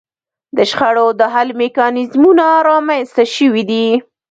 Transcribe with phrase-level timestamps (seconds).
[0.57, 3.87] د شخړو د حل میکانیزمونه رامنځته شوي دي